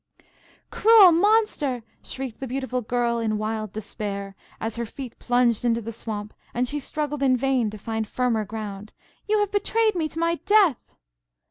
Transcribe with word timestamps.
"Cruel 0.71 1.11
monster!" 1.11 1.83
shrieked 2.01 2.39
the 2.39 2.47
beautiful 2.47 2.81
Girl 2.81 3.19
in 3.19 3.37
wild 3.37 3.71
despair, 3.71 4.35
as 4.59 4.75
her 4.75 4.85
feet 4.87 5.19
plunged 5.19 5.63
into 5.63 5.79
the 5.79 5.91
swamp, 5.91 6.33
and 6.55 6.67
she 6.67 6.79
struggled 6.79 7.21
in 7.21 7.37
vain 7.37 7.69
to 7.69 7.77
find 7.77 8.07
firmer 8.07 8.43
ground, 8.43 8.93
"you 9.27 9.37
have 9.41 9.51
betrayed 9.51 9.93
me 9.93 10.09
to 10.09 10.17
my 10.17 10.39
death!" 10.47 10.95